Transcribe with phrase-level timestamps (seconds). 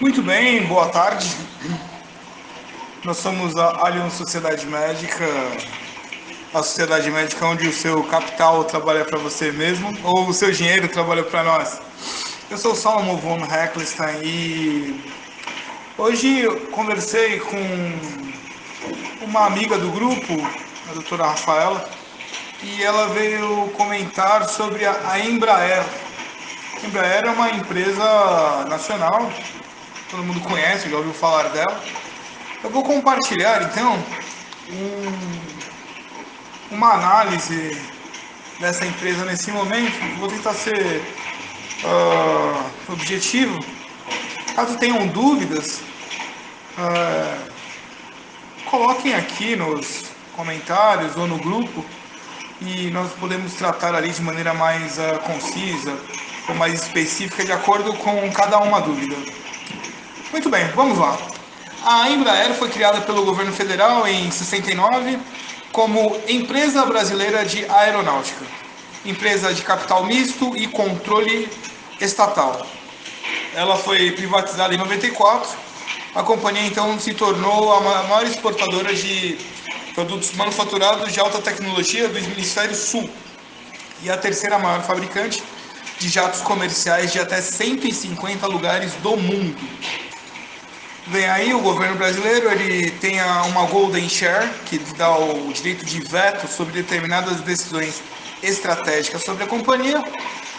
[0.00, 1.30] Muito bem, boa tarde.
[3.04, 5.24] Nós somos a Allianz Sociedade Médica,
[6.52, 10.88] a sociedade médica onde o seu capital trabalha para você mesmo ou o seu dinheiro
[10.88, 11.80] trabalha para nós.
[12.50, 15.00] Eu sou Salomon von Heckelstein e
[15.96, 17.56] hoje eu conversei com
[19.22, 20.34] uma amiga do grupo,
[20.90, 21.88] a doutora Rafaela,
[22.64, 25.84] e ela veio comentar sobre a Embraer.
[26.82, 29.30] A Embraer é uma empresa nacional
[30.14, 31.82] todo mundo conhece, já ouviu falar dela.
[32.62, 33.98] Eu vou compartilhar então
[34.70, 35.12] um,
[36.70, 37.76] uma análise
[38.60, 39.98] dessa empresa nesse momento.
[40.20, 41.02] Vou tentar ser
[41.82, 43.58] uh, objetivo.
[44.54, 45.80] Caso tenham dúvidas,
[46.78, 47.50] uh,
[48.66, 50.04] coloquem aqui nos
[50.36, 51.84] comentários ou no grupo
[52.60, 55.98] e nós podemos tratar ali de maneira mais uh, concisa
[56.48, 59.16] ou mais específica de acordo com cada uma dúvida.
[60.32, 61.18] Muito bem, vamos lá.
[61.84, 65.18] A Embraer foi criada pelo governo federal em 69
[65.70, 68.44] como Empresa Brasileira de Aeronáutica,
[69.04, 71.48] empresa de capital misto e controle
[72.00, 72.66] estatal.
[73.54, 75.50] Ela foi privatizada em 94.
[76.14, 79.36] A companhia então se tornou a maior exportadora de
[79.94, 83.08] produtos manufaturados de alta tecnologia do hemisfério sul
[84.02, 85.42] e a terceira maior fabricante
[85.98, 89.56] de jatos comerciais de até 150 lugares do mundo.
[91.06, 96.00] Vem aí o governo brasileiro, ele tem uma golden share, que dá o direito de
[96.00, 98.02] veto sobre determinadas decisões
[98.42, 100.02] estratégicas sobre a companhia,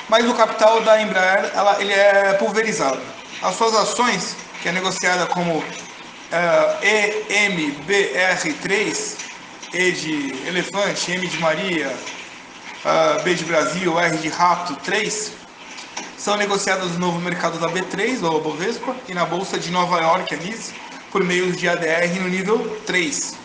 [0.07, 3.01] mas o capital da Embraer ela, ele é pulverizado.
[3.41, 5.63] As suas ações, que é negociada como
[6.31, 9.17] é, EMBR3,
[9.73, 11.91] E de elefante, M de Maria,
[12.85, 15.31] uh, B de Brasil, R de rato 3,
[16.25, 20.33] são negociadas no novo mercado da B3, ou Bovespa, e na Bolsa de Nova York,
[20.33, 20.73] a NIS,
[21.11, 23.37] por meio de ADR no nível 3.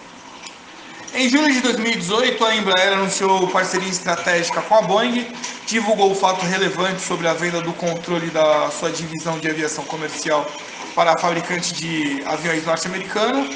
[1.13, 5.27] Em julho de 2018, a Embraer anunciou parceria estratégica com a Boeing,
[5.67, 10.51] divulgou o fato relevante sobre a venda do controle da sua divisão de aviação comercial
[10.95, 13.47] para a fabricante de aviões norte-americana.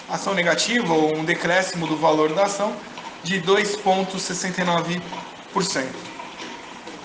[0.10, 2.76] ação negativa ou um decréscimo do valor da ação
[3.24, 5.86] de 2,69%.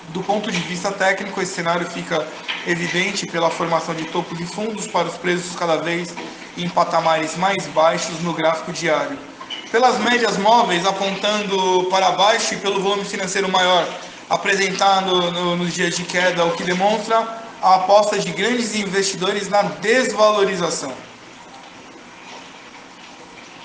[0.09, 2.27] Do ponto de vista técnico, esse cenário fica
[2.65, 6.15] evidente pela formação de topos e fundos para os preços cada vez
[6.57, 9.29] em patamares mais baixos no gráfico diário
[9.71, 13.87] pelas médias móveis apontando para baixo e pelo volume financeiro maior
[14.29, 19.61] apresentado no, nos dias de queda, o que demonstra a aposta de grandes investidores na
[19.61, 20.93] desvalorização.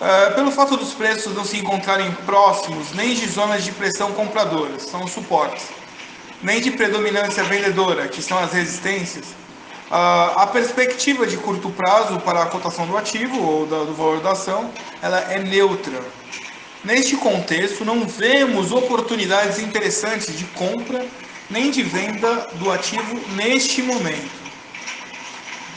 [0.01, 4.83] É, pelo fato dos preços não se encontrarem próximos nem de zonas de pressão compradoras,
[4.83, 5.67] são os suportes,
[6.43, 9.25] nem de predominância vendedora, que são as resistências,
[9.91, 14.71] A perspectiva de curto prazo para a cotação do ativo ou do valor da ação,
[15.01, 16.03] ela é neutra.
[16.85, 21.05] Neste contexto, não vemos oportunidades interessantes de compra
[21.49, 24.47] nem de venda do ativo neste momento.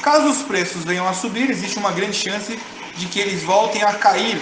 [0.01, 2.57] Caso os preços venham a subir, existe uma grande chance
[2.95, 4.41] de que eles voltem a cair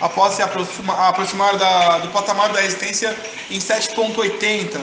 [0.00, 3.16] após se aproximar, aproximar da, do patamar da resistência
[3.50, 4.78] em 7,80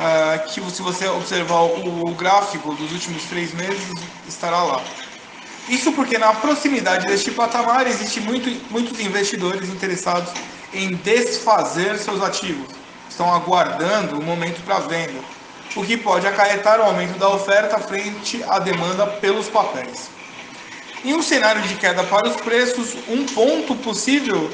[0.00, 3.92] uh, que se você observar o, gráfico dos últimos três meses,
[4.26, 4.80] estará lá.
[5.68, 10.32] Isso porque na proximidade deste patamar existe muito, muitos investidores interessados
[10.72, 12.68] em desfazer seus ativos,
[13.08, 15.20] estão aguardando o momento para venda,
[15.76, 20.08] o que pode acarretar o aumento da oferta frente à demanda pelos papéis.
[21.04, 24.50] Em um cenário de queda para os preços, um ponto possível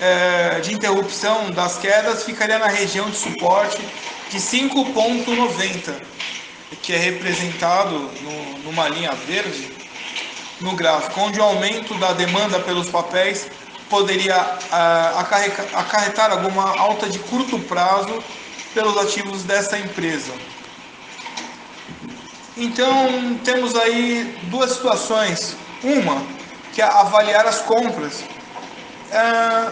[0.00, 3.80] é, de interrupção das quedas ficaria na região de suporte
[4.30, 5.94] de 5,90,
[6.82, 9.72] que é representado no, numa linha verde
[10.60, 13.48] no gráfico, onde o aumento da demanda pelos papéis
[13.88, 15.18] poderia uh,
[15.74, 18.22] acarretar alguma alta de curto prazo
[18.74, 20.32] pelos ativos dessa empresa.
[22.56, 25.56] Então, temos aí duas situações.
[25.82, 26.20] Uma,
[26.72, 28.24] que é avaliar as compras.
[29.10, 29.70] É,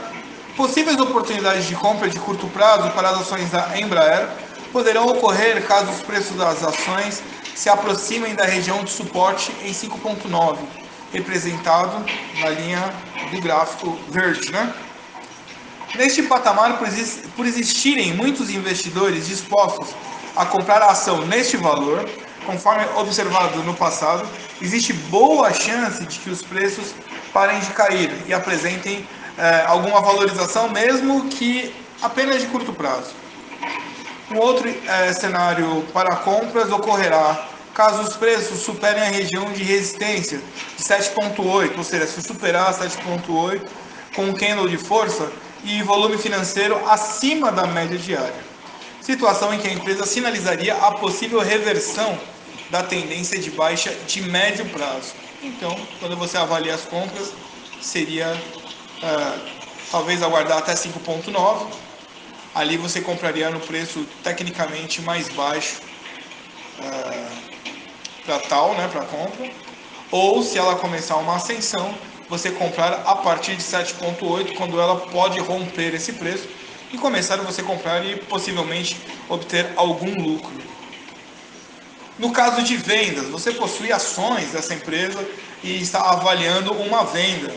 [0.56, 4.29] possíveis oportunidades de compra de curto prazo para as ações da Embraer
[4.76, 7.23] poderão ocorrer caso os preços das ações
[7.55, 10.58] se aproximem da região de suporte em 5.9,
[11.14, 12.05] representado
[12.40, 12.94] na linha
[13.31, 14.52] do gráfico verde.
[14.52, 14.75] Né?
[15.94, 16.78] Neste patamar,
[17.34, 19.94] por existirem muitos investidores dispostos
[20.37, 22.06] a comprar a ação neste valor,
[22.44, 24.28] conforme observado no passado,
[24.61, 26.94] existe boa chance de que os preços
[27.32, 29.08] parem de cair e apresentem
[29.38, 33.25] eh, alguma valorização, mesmo que apenas de curto prazo.
[34.31, 40.40] Um outro eh, cenário para compras ocorrerá caso os preços superem a região de resistência
[40.76, 43.61] de 7,8, ou seja, se superar 7,8
[44.14, 45.31] com um candle de força
[45.62, 48.46] e volume financeiro acima da média diária.
[49.00, 52.19] Situação em que a empresa sinalizaria a possível reversão
[52.70, 55.12] da tendência de baixa de médio prazo.
[55.43, 57.32] Então, quando você avalia as compras,
[57.81, 58.32] seria
[59.02, 59.40] uh,
[59.90, 61.67] talvez aguardar até 5,9.
[62.56, 65.76] Ali você compraria no preço tecnicamente mais baixo
[66.79, 67.26] uh,
[68.25, 69.50] para tal, né, para compra.
[70.11, 71.94] Ou se ela começar uma ascensão,
[72.31, 76.49] você comprar a partir de 7,8, quando ela pode romper esse preço
[76.91, 78.97] e começar você comprar e possivelmente
[79.29, 80.56] obter algum lucro.
[82.19, 85.23] No caso de vendas, você possui ações dessa empresa
[85.62, 87.55] e está avaliando uma venda.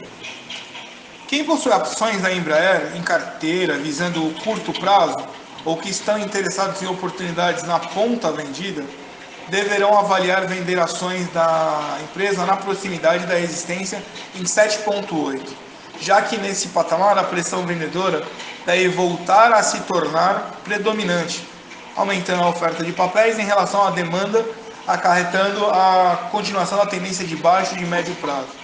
[1.30, 5.16] Quem possui ações da Embraer em carteira visando o curto prazo
[5.64, 8.84] ou que estão interessados em oportunidades na ponta vendida,
[9.48, 14.04] deverão avaliar vender ações da empresa na proximidade da resistência
[14.34, 15.40] em 7,8,
[16.02, 18.24] já que nesse patamar a pressão vendedora
[18.66, 21.48] deve voltar a se tornar predominante
[21.96, 24.44] aumentando a oferta de papéis em relação à demanda,
[24.88, 28.59] acarretando a continuação da tendência de baixo de médio prazo.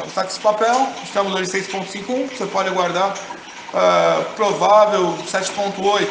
[0.00, 6.08] Então, está esse papel, estamos em 6.51, você pode aguardar uh, provável 7.8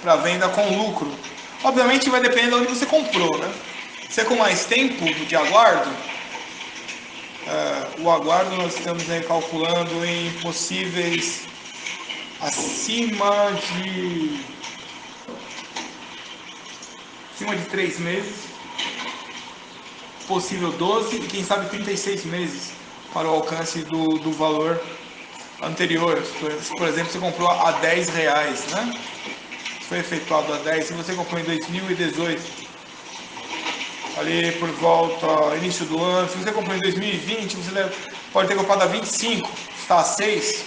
[0.00, 1.12] para venda com lucro.
[1.62, 3.52] Obviamente vai depender de onde você comprou, né?
[4.16, 11.42] É com mais tempo de aguardo, uh, o aguardo nós estamos aí calculando em possíveis
[12.40, 14.40] acima de
[17.34, 18.51] acima de 3 meses,
[20.26, 22.72] possível 12 e quem sabe 36 meses
[23.12, 24.80] para o alcance do, do valor
[25.62, 26.22] anterior.
[26.76, 28.94] Por exemplo, você comprou a 10 reais, né?
[29.88, 32.42] Foi efetuado a 10, se você comprou em 2018,
[34.18, 37.90] ali por volta, início do ano, se você comprou em 2020, você
[38.32, 39.48] pode ter comprado a 25,
[39.78, 40.64] está a 6,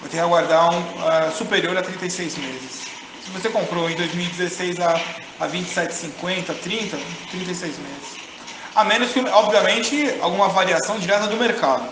[0.00, 2.91] vai ter que aguardar um uh, superior a 36 meses.
[3.24, 4.94] Se você comprou em 2016 a,
[5.40, 6.98] a 27,50, 30,
[7.30, 8.16] 36 meses.
[8.74, 11.88] A menos que, obviamente, alguma variação direta do mercado.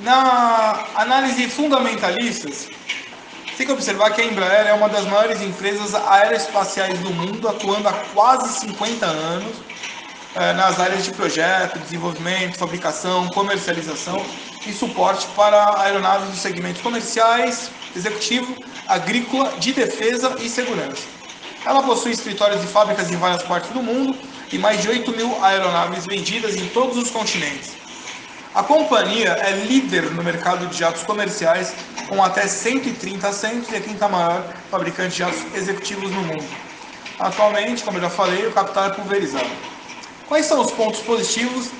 [0.00, 2.68] Na análise fundamentalistas,
[3.56, 7.88] tem que observar que a Embraer é uma das maiores empresas aeroespaciais do mundo, atuando
[7.88, 9.56] há quase 50 anos
[10.34, 14.22] eh, nas áreas de projeto, desenvolvimento, fabricação, comercialização
[14.66, 18.54] e suporte para aeronaves dos segmentos comerciais, executivo,
[18.86, 21.02] agrícola, de defesa e segurança.
[21.64, 24.16] Ela possui escritórios e fábricas em várias partes do mundo
[24.52, 27.72] e mais de 8 mil aeronaves vendidas em todos os continentes.
[28.54, 31.74] A companhia é líder no mercado de jatos comerciais,
[32.08, 36.44] com até 130 assentos e a quinta maior fabricante de jatos executivos no mundo.
[37.18, 39.50] Atualmente, como eu já falei, o capital é pulverizado.
[40.28, 41.70] Quais são os pontos positivos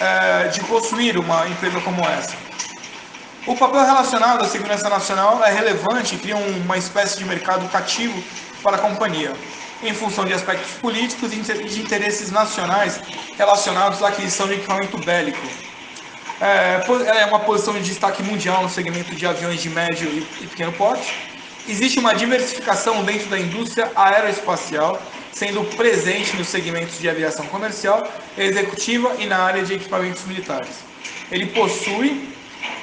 [0.00, 2.45] é, de possuir uma empresa como essa?
[3.46, 8.20] O papel relacionado à segurança nacional é relevante e cria uma espécie de mercado cativo
[8.60, 9.32] para a companhia,
[9.84, 12.98] em função de aspectos políticos e de interesses nacionais
[13.38, 15.46] relacionados à aquisição de equipamento bélico.
[16.40, 20.46] É, ela é uma posição de destaque mundial no segmento de aviões de médio e
[20.48, 21.14] pequeno porte.
[21.68, 25.00] Existe uma diversificação dentro da indústria aeroespacial,
[25.30, 30.80] sendo presente nos segmentos de aviação comercial, executiva e na área de equipamentos militares.
[31.30, 32.35] Ele possui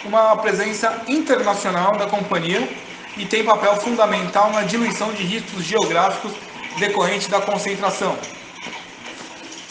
[0.05, 2.67] uma presença internacional da companhia
[3.17, 6.31] e tem papel fundamental na diluição de riscos geográficos
[6.77, 8.17] decorrentes da concentração.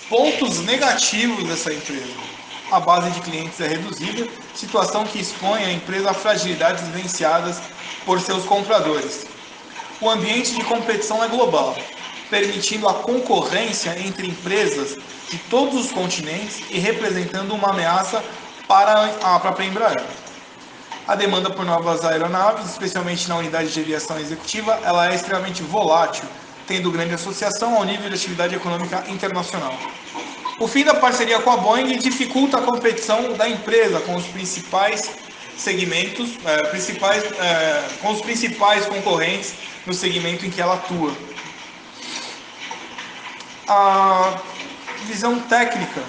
[0.09, 2.13] Pontos negativos dessa empresa.
[2.71, 7.61] A base de clientes é reduzida, situação que expõe a empresa a fragilidades vivenciadas
[8.07, 9.27] por seus compradores.
[10.01, 11.77] O ambiente de competição é global,
[12.31, 14.97] permitindo a concorrência entre empresas
[15.31, 18.23] de todos os continentes e representando uma ameaça
[18.67, 20.22] para a própria Embraer.
[21.07, 26.25] A demanda por novas aeronaves, especialmente na unidade de aviação executiva, ela é extremamente volátil
[26.67, 29.77] tendo grande associação ao nível de atividade econômica internacional.
[30.61, 35.11] O fim da parceria com a Boeing dificulta a competição da empresa com os principais
[35.57, 39.55] segmentos, é, principais, é, com os principais concorrentes
[39.85, 41.13] no segmento em que ela atua.
[43.67, 44.41] A
[45.07, 46.01] visão técnica.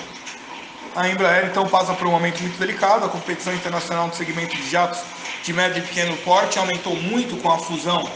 [0.96, 3.06] A Embraer então passa por um momento muito delicado.
[3.06, 5.00] A competição internacional no segmento de jatos
[5.44, 8.08] de médio e pequeno porte aumentou muito com a fusão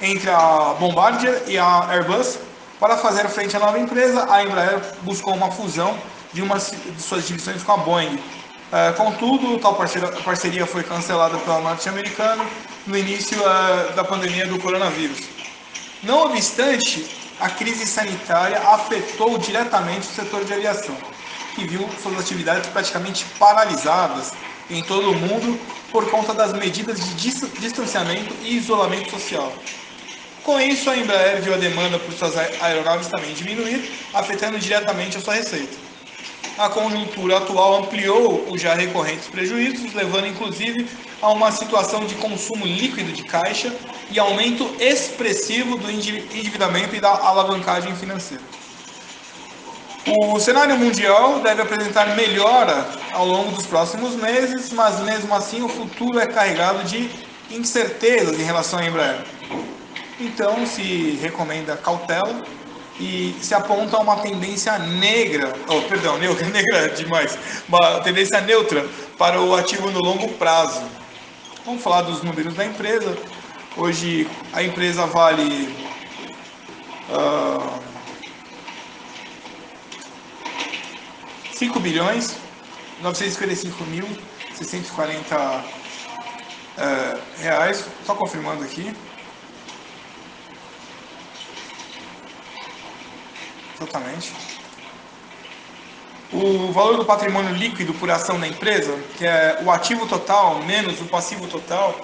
[0.00, 2.38] entre a Bombardier e a Airbus.
[2.80, 5.96] Para fazer frente à nova empresa, a Embraer buscou uma fusão
[6.32, 8.18] de uma de suas divisões com a Boeing.
[8.70, 12.44] É, contudo, tal parceria foi cancelada pela norte-americana
[12.86, 15.20] no início é, da pandemia do coronavírus.
[16.02, 17.08] Não obstante,
[17.40, 20.96] a crise sanitária afetou diretamente o setor de aviação,
[21.58, 24.32] que viu suas atividades praticamente paralisadas
[24.70, 25.58] em todo o mundo
[25.90, 27.14] por conta das medidas de
[27.60, 29.52] distanciamento e isolamento social.
[30.44, 35.20] Com isso, a Embraer viu a demanda por suas aeronaves também diminuir, afetando diretamente a
[35.20, 35.76] sua receita.
[36.56, 40.88] A conjuntura atual ampliou os já recorrentes prejuízos, levando inclusive
[41.20, 43.74] a uma situação de consumo líquido de caixa
[44.10, 48.42] e aumento expressivo do endividamento e da alavancagem financeira.
[50.06, 55.68] O cenário mundial deve apresentar melhora ao longo dos próximos meses, mas mesmo assim o
[55.68, 57.10] futuro é carregado de
[57.50, 59.24] incertezas em relação à Embraer.
[60.20, 62.42] Então se recomenda cautela
[62.98, 67.38] e se aponta uma tendência negra, oh, perdão, negra demais,
[67.68, 68.86] uma tendência neutra
[69.16, 70.82] para o ativo no longo prazo.
[71.64, 73.16] Vamos falar dos números da empresa.
[73.76, 75.74] Hoje a empresa vale
[77.10, 77.87] uh,
[81.58, 82.36] 5 bilhões
[83.02, 84.06] 955 mil
[84.54, 85.62] 640 uh,
[87.40, 87.84] reais.
[88.06, 88.94] Só confirmando aqui.
[93.76, 94.32] Totalmente.
[96.32, 101.00] O valor do patrimônio líquido por ação da empresa, que é o ativo total menos
[101.00, 101.98] o passivo total,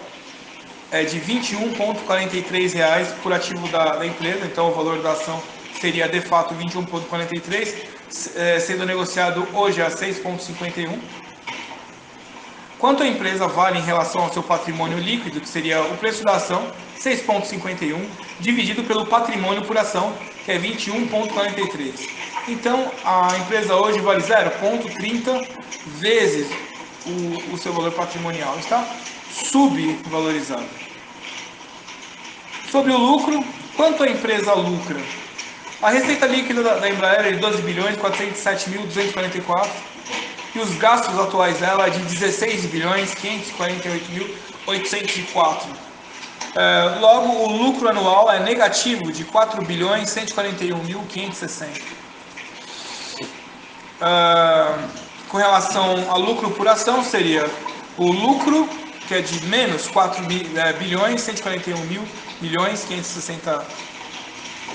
[0.91, 4.47] é de R$ 21,43 por ativo da, da, empresa.
[4.47, 5.41] Então, o valor da ação
[5.81, 10.99] seria de fato 21,43 é, sendo negociado hoje a 6,51.
[12.79, 16.37] Quanto a empresa vale em relação ao seu patrimônio líquido, que seria o preço da
[16.37, 16.71] ação,
[17.01, 18.05] 6,51,
[18.41, 20.13] dividido pelo patrimônio por ação,
[20.45, 22.09] que é 21,43.
[22.47, 25.49] Então, a empresa hoje vale 0,30
[25.99, 26.47] vezes
[27.07, 28.59] o, o seu valor patrimonial.
[28.59, 28.87] Está
[29.33, 30.67] subvalorizado.
[32.71, 33.43] Sobre o lucro,
[33.77, 35.01] quanto a empresa lucra?
[35.85, 39.71] A receita líquida da, Embraer é de 12 bilhões 407 mil 244
[40.55, 44.35] e os gastos atuais dela é de 16 bilhões 548 mil
[44.67, 45.69] 804.
[46.57, 51.79] É, logo, o lucro anual é negativo de 4 bilhões 141 mil 560.
[54.01, 54.89] É,
[55.29, 57.45] com relação ao lucro por ação, seria
[57.99, 58.67] o lucro,
[59.07, 60.25] que é de menos 4
[60.57, 62.03] é, bilhões 141 mil
[62.41, 63.67] milhões 560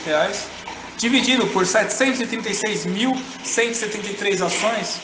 [0.06, 0.59] reais
[1.00, 5.02] dividido por 736.173 ações,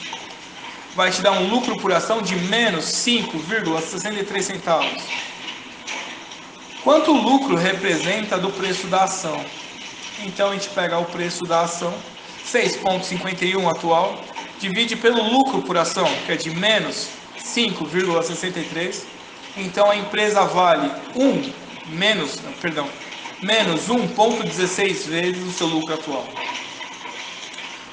[0.94, 5.02] vai te dar um lucro por ação de menos 5,63 centavos.
[6.84, 9.44] Quanto o lucro representa do preço da ação?
[10.20, 11.94] Então a gente pega o preço da ação,
[12.46, 14.22] 6,51 atual,
[14.60, 17.08] divide pelo lucro por ação, que é de menos
[17.40, 19.04] 5,63.
[19.58, 21.54] Então a empresa vale 1
[21.88, 22.90] menos, perdão,
[23.42, 26.28] menos 1,16 vezes o seu lucro atual.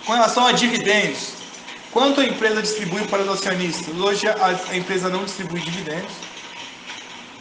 [0.05, 1.35] Com relação a dividendos,
[1.91, 3.95] quanto a empresa distribui para os acionistas?
[3.97, 6.13] Hoje a empresa não distribui dividendos.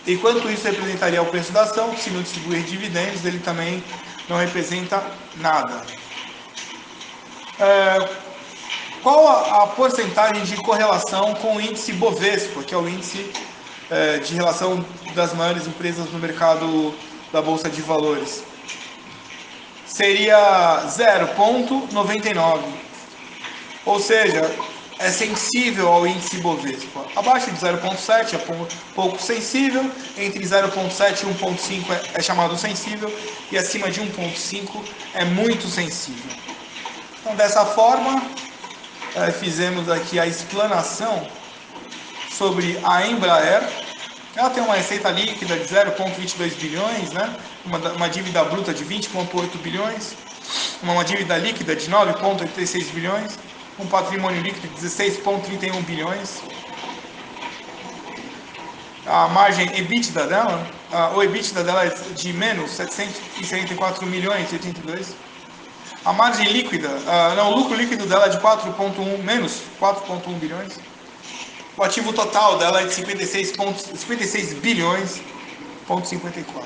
[0.06, 1.96] E quanto isso representaria o preço da ação?
[1.96, 3.84] Se não distribuir dividendos, ele também
[4.28, 5.04] não representa
[5.38, 5.82] nada.
[7.60, 8.10] É,
[9.04, 13.32] qual a, a, porcentagem de correlação com o índice Bovespa, que é o índice
[13.90, 16.96] é, de relação das maiores empresas no mercado
[17.32, 18.44] da Bolsa de Valores
[19.86, 22.62] seria 0,99.
[23.86, 24.50] Ou seja,
[25.00, 27.06] é sensível ao índice Bovespa.
[27.16, 28.38] Abaixo de 0,7 é
[28.94, 33.12] pouco sensível, entre 0,7 e 1,5 é, é chamado sensível,
[33.52, 34.70] e acima de 1,5
[35.16, 36.32] é muito sensível.
[37.20, 38.22] Então, dessa forma,
[39.16, 41.28] é, fizemos aqui a explanação
[42.30, 43.62] sobre a Embraer
[44.36, 47.36] ela tem uma receita líquida de 0,22 bilhões, né?
[47.66, 50.16] uma, uma dívida bruta de 20,8 bilhões,
[50.82, 53.38] uma, uma dívida líquida de 9,86 bilhões,
[53.80, 56.42] um patrimônio líquido de 16,31 bilhões.
[59.06, 65.16] A margem EBITDA dela uh, o EBITDA dela é de menos 774 milhões e 82.
[66.04, 70.80] A margem líquida, uh, não, o lucro líquido dela é de 4.1 menos 4.1 bilhões.
[71.78, 75.22] O ativo total dela é de 56, pontos, 56 bilhões,
[75.88, 76.66] ponto 54.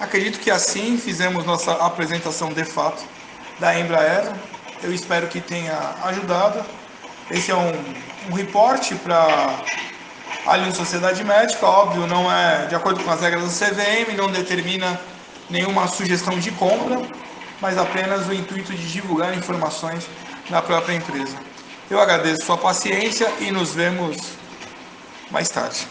[0.00, 3.04] Acredito que assim fizemos nossa apresentação de fato
[3.60, 4.32] da Embraer.
[4.82, 6.64] Eu espero que tenha ajudado.
[7.30, 7.72] Esse é um,
[8.30, 9.62] um reporte para
[10.46, 14.98] a Sociedade Médica, óbvio, não é de acordo com as regras do CVM, não determina
[15.48, 17.02] nenhuma sugestão de compra,
[17.60, 20.08] mas apenas o intuito de divulgar informações
[20.48, 21.49] da própria empresa.
[21.90, 24.16] Eu agradeço sua paciência e nos vemos
[25.28, 25.88] mais tarde.